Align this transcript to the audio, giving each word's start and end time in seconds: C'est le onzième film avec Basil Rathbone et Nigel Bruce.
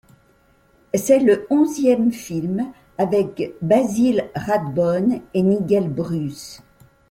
C'est 0.95 1.19
le 1.19 1.45
onzième 1.51 2.11
film 2.11 2.65
avec 2.97 3.53
Basil 3.61 4.27
Rathbone 4.35 5.21
et 5.35 5.43
Nigel 5.43 5.89
Bruce. 5.89 6.63